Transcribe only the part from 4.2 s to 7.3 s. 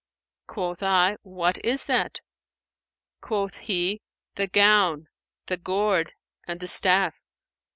'The gown, the gourd and the staff.'